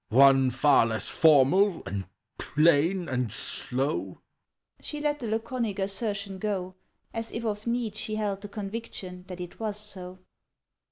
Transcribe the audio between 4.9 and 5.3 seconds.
let the